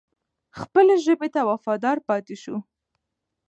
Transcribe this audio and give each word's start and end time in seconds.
خپلې 0.59 0.95
ژبې 1.05 1.27
ته 1.35 1.41
وفادار 1.49 1.97
پاتې 2.07 2.35
شو. 2.43 2.57